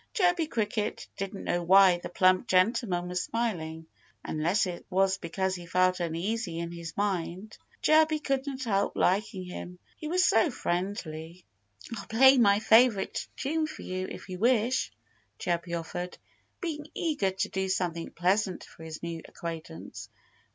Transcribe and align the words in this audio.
Chirpy 0.15 0.47
Cricket 0.47 1.07
didn't 1.15 1.43
know 1.43 1.61
why 1.61 1.99
the 1.99 2.09
plump 2.09 2.47
gentleman 2.47 3.07
was 3.07 3.21
smiling, 3.21 3.85
unless 4.25 4.65
it 4.65 4.83
was 4.89 5.19
because 5.19 5.53
he 5.53 5.67
felt 5.67 6.01
easy 6.01 6.57
in 6.57 6.71
his 6.71 6.97
mind. 6.97 7.55
Chirpy 7.83 8.17
couldn't 8.17 8.63
help 8.63 8.95
liking 8.95 9.43
him, 9.43 9.77
he 9.97 10.07
was 10.07 10.25
so 10.25 10.49
friendly. 10.49 11.45
"I'll 11.95 12.07
play 12.07 12.39
my 12.39 12.57
favorite 12.57 13.27
tune 13.37 13.67
for 13.67 13.83
you, 13.83 14.07
if 14.09 14.27
you 14.27 14.39
wish," 14.39 14.91
Chirpy 15.37 15.75
offered, 15.75 16.17
being 16.61 16.87
eager 16.95 17.29
to 17.29 17.49
do 17.49 17.69
something 17.69 18.09
pleasant 18.09 18.63
for 18.63 18.83
his 18.83 19.03
new 19.03 19.21
acquaintance. 19.29 20.09